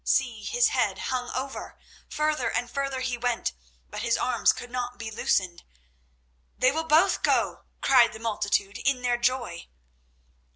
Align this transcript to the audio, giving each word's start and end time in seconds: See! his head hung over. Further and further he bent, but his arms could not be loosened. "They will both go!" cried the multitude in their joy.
See! 0.03 0.41
his 0.41 0.69
head 0.69 0.97
hung 0.97 1.29
over. 1.35 1.77
Further 2.09 2.49
and 2.49 2.71
further 2.71 3.01
he 3.01 3.17
bent, 3.17 3.53
but 3.87 4.01
his 4.01 4.17
arms 4.17 4.51
could 4.51 4.71
not 4.71 4.97
be 4.97 5.11
loosened. 5.11 5.61
"They 6.57 6.71
will 6.71 6.85
both 6.85 7.21
go!" 7.21 7.65
cried 7.81 8.11
the 8.11 8.17
multitude 8.19 8.79
in 8.79 9.03
their 9.03 9.17
joy. 9.17 9.67